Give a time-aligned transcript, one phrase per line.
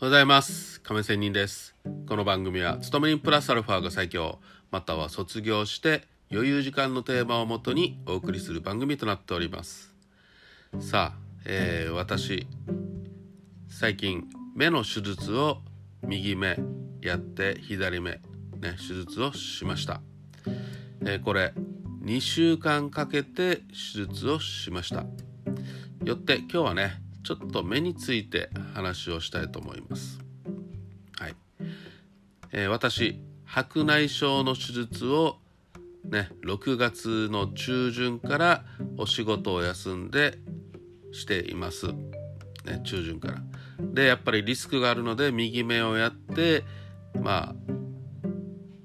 [0.00, 0.80] おはようございます。
[0.82, 1.74] 亀仙人です。
[2.06, 4.38] この番組は勤め人プラスアルファが最強
[4.70, 9.92] または卒業して余裕時間のテーマをもとにお送りする番組となっております。
[10.78, 12.46] さあ、えー、私
[13.68, 14.22] 最近
[14.54, 15.58] 目の手術を
[16.06, 16.56] 右目
[17.02, 18.20] やって左目ね
[18.76, 20.00] 手術をしました、
[21.00, 21.54] えー、これ
[22.04, 25.04] 2週間かけて手術をしました。
[26.04, 30.20] よって今日はねちょっと目について話をしたいと思います。
[31.18, 31.34] はい。
[32.52, 35.38] えー、私、白内障の手術を
[36.04, 38.64] ね、6月の中旬から
[38.96, 40.38] お仕事を休んで
[41.12, 41.88] しています。
[42.64, 43.42] ね、中旬から。
[43.80, 46.64] で、やっぱりリスクがあるので、右目をやって、
[47.14, 47.72] まあ、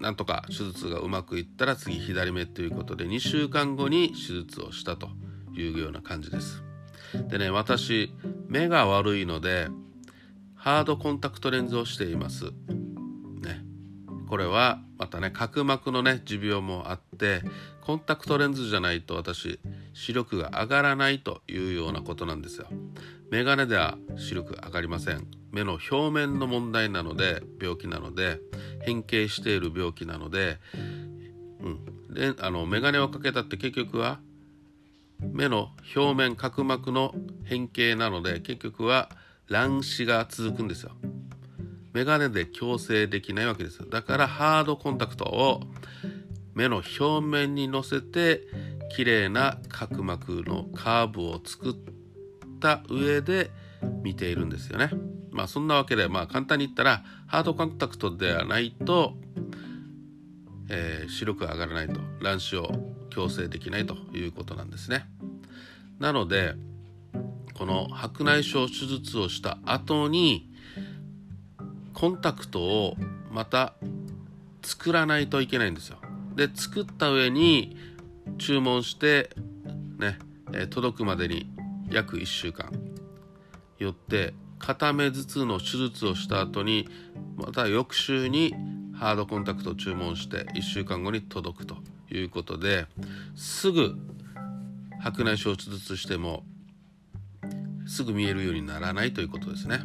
[0.00, 5.10] なんとか手術がうまくいったら次左目ということで2週間後に手術をしたと
[5.54, 6.62] いうような感じです。
[7.28, 8.12] でね私
[8.48, 9.68] 目が悪いので
[10.54, 12.44] ハードコンタクトレンズをしています。
[13.40, 13.64] ね、
[14.28, 17.42] これはまたね角膜のね持病もあって
[17.80, 19.58] コンタクトレンズじゃないと私
[19.94, 22.66] 視力が上がらないというようなことなんですよ。
[23.30, 25.26] メガネでは視力上がりません。
[25.50, 28.40] 目の表面の問題なので病気なので
[28.82, 30.58] 変形している病気なので、
[31.60, 34.20] うん、であのメガネをかけたって結局は
[35.22, 39.10] 目の表面角膜の変形なので結局は
[39.48, 40.92] 乱視が続くんですよ。
[41.92, 43.88] メガネで矯正できないわけです。
[43.88, 45.62] だからハードコンタクトを
[46.54, 48.42] 目の表面に乗せて
[48.94, 51.74] 綺麗な角膜のカーブを作っ
[52.60, 53.50] た上で
[54.02, 54.90] 見ているんですよね。
[55.30, 59.14] まあそんなわけでまあ簡単に言ったらハードコンタクトではないと、
[60.68, 62.70] えー、視力が上がらないと乱視を
[63.10, 65.06] 矯正できないということなんですね。
[65.98, 66.54] なので
[67.54, 70.48] この白内障手術をした後に
[71.92, 72.96] コンタクトを
[73.30, 73.74] また
[74.62, 75.98] 作らないといけないんですよ。
[76.36, 77.76] で作った上に
[78.38, 79.30] 注文して
[79.98, 80.18] ね、
[80.70, 81.50] 届くまでに
[81.90, 82.72] 約1週間
[83.78, 86.88] よって片目ずつの手術をした後に
[87.36, 88.54] また翌週に
[88.94, 91.76] ハードコンタクトを注文して1週間後に届くと
[92.10, 92.86] いうことで
[93.34, 93.96] すぐ
[95.00, 96.44] 白内障手術しても
[97.86, 99.80] すぐ見えるようにならないということですね。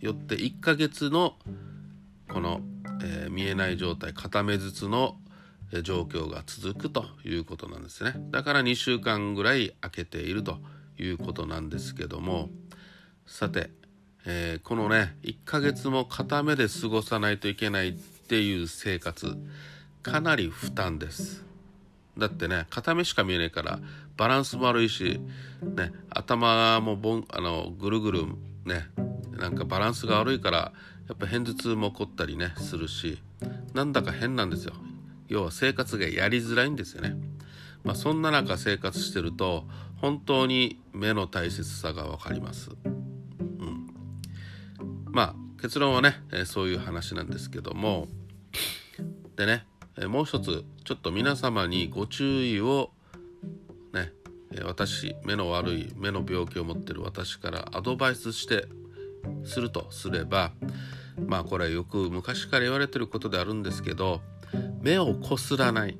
[0.00, 1.36] よって1ヶ月の
[2.28, 2.60] この、
[3.02, 5.16] えー、見えない状態片目ずつの
[5.82, 8.14] 状況が続くということなんですね。
[8.30, 10.58] だから2週間ぐらい空けていると
[10.98, 12.50] いうことなんですけども
[13.26, 13.70] さて、
[14.26, 19.36] えー、このね1ヶ月も片目で過ごさないといけないっていう生活
[20.02, 21.49] かなり負担です。
[22.20, 23.80] だってね片目しか見えないから
[24.16, 25.20] バランスも悪いし、
[25.62, 28.26] ね、頭もボンあのぐるぐる
[28.64, 28.86] ね
[29.32, 30.72] なんかバランスが悪いから
[31.08, 33.20] やっぱ片頭痛も起こったりねするし
[33.72, 34.74] なんだか変なんですよ。
[35.28, 37.14] 要は生活がやりづらいんですよね。
[37.84, 39.64] まあそんな中生活してると
[39.96, 42.70] 本当に目の大切さが分かります。
[42.84, 43.86] うん。
[45.06, 48.08] まあ結論はね、えそういう話なんですけども。
[49.36, 49.64] でね
[50.00, 52.90] えもう一つちょっと皆様にご注意を
[53.92, 54.12] ね
[54.52, 58.66] え私目の悪い目の病気を持ってる私からアドバイスして
[59.44, 60.52] するとすれば
[61.26, 64.22] まあこれはよく昔から言われてることであるんですけど
[64.80, 65.96] 目をこすらない。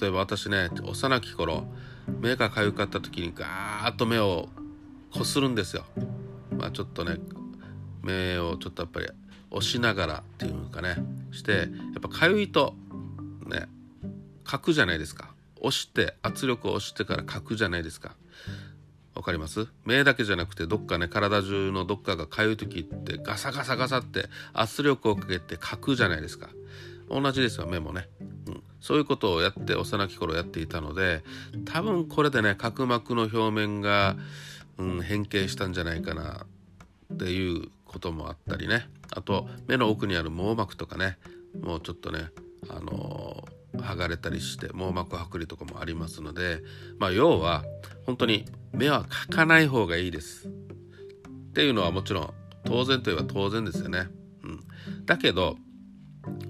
[0.00, 1.64] 例えば私ね幼き頃
[2.20, 4.48] 目がかゆかった時にガーッと目を
[5.12, 5.84] こするんですよ。
[6.56, 7.18] まあちょっとね
[8.02, 9.06] 目をちょっとやっぱり
[9.50, 10.96] 押しながらっていうかね
[11.32, 11.66] してや
[11.98, 12.74] っぱかゆいと
[13.46, 13.66] ね
[14.48, 15.34] 書くじゃないですか。
[15.60, 18.14] 押して圧力を押してから書くじゃないですか。
[19.14, 19.66] わかります？
[19.84, 26.50] 目だけじゃなくてどっかね体中のどっかがかゆい時ってガサガサガサって圧力をかけて書くじゃないですか。
[27.08, 28.08] 同じですよ目もね、
[28.48, 31.22] うん、そういうことをやって幼き頃やっていたので
[31.64, 34.16] 多分これでね角膜の表面が、
[34.76, 36.46] うん、変形したんじゃないかな
[37.14, 38.88] っていうこともあったりね。
[39.10, 41.16] あと目の奥にある網膜とかね。
[41.62, 42.28] もうちょっとね
[42.68, 46.62] あのー、剥がれたりして網膜剥離とかもありますので
[46.98, 47.64] まあ要は
[48.04, 50.48] 本当に目は描かない方がいいです。
[50.48, 50.50] っ
[51.54, 52.30] ていうのはもちろん
[52.64, 54.08] 当然といえば当然ですよね。
[54.42, 55.56] うん、だけど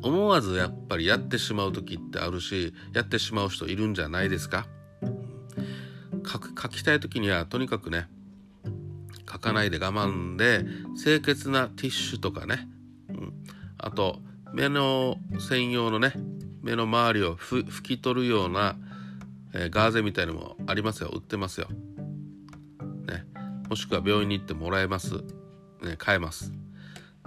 [0.03, 4.67] 思わずやっぱりやってしまう時ってあるしやってしまう人いるんじゃないですか。
[6.25, 8.09] 書きたい時にはとにかくね
[9.31, 10.65] 書かないで我慢で
[11.03, 12.69] 清潔なティッシュとかね、
[13.09, 13.33] うん、
[13.79, 14.21] あと
[14.53, 16.13] 目の専用のね
[16.63, 18.77] 目の周りを拭き取るような、
[19.55, 21.11] えー、ガーゼみたいのもありますよ。
[21.13, 21.69] 売ってますよ、
[23.07, 23.25] ね、
[23.69, 25.15] もしくは病院に行ってもらえます、
[25.83, 26.53] ね、買えます。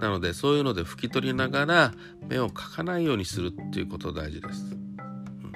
[0.00, 1.92] なのでそういうので拭き取りながら
[2.26, 5.52] 目をかかないようにするっていうこと大事です、うん、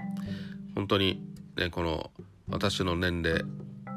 [0.75, 1.27] 本当に
[1.57, 2.11] ねこの
[2.49, 3.43] 私の年齢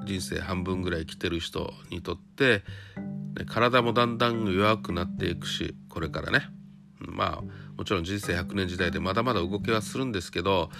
[0.08, 2.64] 人生半分ぐらい生きてる人にとって、
[3.38, 6.50] ね、体もだんだん弱くなっていくしこれからね
[7.00, 7.44] まあ
[7.78, 10.72] もちろん人生100年時代でまだまだ動きはするんですけど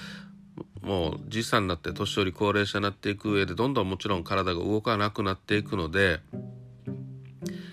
[0.82, 6.22] もうじいさんになって年寄り高齢者になっていく上でどんどんもちろん体が動かなくなっていくので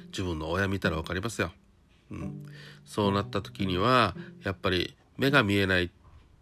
[0.08, 1.50] 自分の親見たら分かりますよ。
[2.10, 2.46] うん、
[2.84, 4.14] そうなった時には
[4.44, 5.90] やっぱり目が見えないっ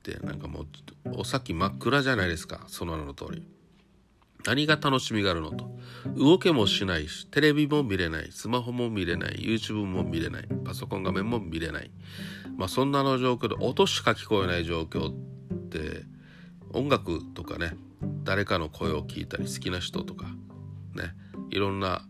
[0.03, 0.67] てなんかもう
[1.15, 3.43] お先真っ暗じゃないですかその名の通り。
[4.45, 5.71] 何が楽しみがあるのと。
[6.17, 11.91] 動けもしないし、テレビも見れない、スマホも見れない、YouTube も見れない、パソコン画面も見れない。
[12.57, 15.15] まあそんなの状況で音しか聞こえない状況っ
[15.69, 16.05] て
[16.73, 17.77] 音楽とかね、
[18.25, 20.27] 誰かの声を聞いたり、好きな人とか、
[20.95, 21.15] ね、
[21.51, 22.03] いろんな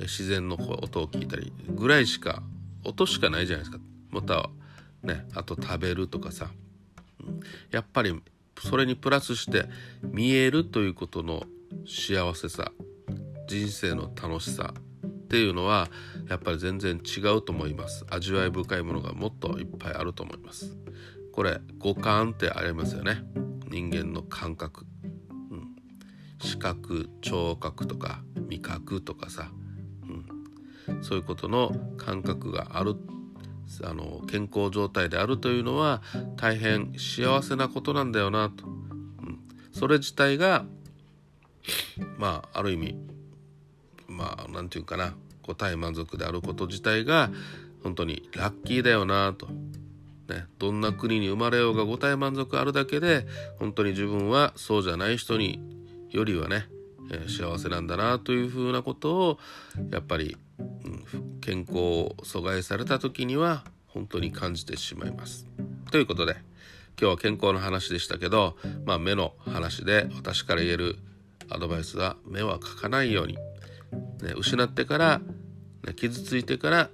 [0.00, 2.42] 自然の音を聞いたりぐらいしか、
[2.84, 3.82] 音しかないじゃないですか。
[4.10, 4.50] また、
[5.02, 6.50] ね、あと食べるとかさ。
[7.70, 8.20] やっぱり
[8.60, 9.66] それにプラスして
[10.02, 11.44] 見えるということの
[11.86, 12.72] 幸せさ
[13.46, 14.74] 人生の楽しさ
[15.06, 15.88] っていうのは
[16.28, 18.04] やっぱり全然違うと思います。
[18.10, 20.76] 味わい深いものがもっといっぱいあると思います。
[21.32, 23.22] これ五感ってありますよね。
[23.68, 24.84] 人間の感覚、
[25.50, 25.68] うん、
[26.38, 29.50] 視覚聴覚とか味覚とかさ、
[30.88, 32.96] うん、そういうことの感覚がある。
[33.84, 36.02] あの健康状態であるというのは
[36.36, 39.38] 大変幸せなことなんだよなと、うん、
[39.72, 40.66] それ自体が
[42.18, 42.96] まあある意味
[44.08, 47.30] まあ何て言うかな答え満足であること自体が
[47.82, 49.48] 本当にラッキーだよなと。
[50.28, 53.26] ね、どんな国に生まれようが五体満足あるだけで
[53.58, 55.60] 本当に自分はそうじゃない人に
[56.10, 56.66] よりはね、
[57.10, 59.38] えー、幸せなんだなというふうなことを
[59.90, 65.46] やっぱり、うん、健康を阻害された時には本当に感じてしまいます。
[65.90, 66.36] ということで
[67.00, 68.56] 今日は健康の話でしたけど、
[68.86, 70.98] まあ、目の話で私から言える
[71.54, 73.34] アドバイスは目はかかないように、
[74.22, 75.18] ね、失ってから、
[75.86, 76.90] ね、傷ついてから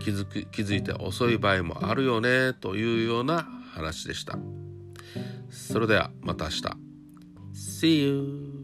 [0.00, 4.38] 気づく気づいて遅い場合もあるよねというような話でした。
[5.50, 6.62] それではまた明日。
[7.54, 8.55] See you!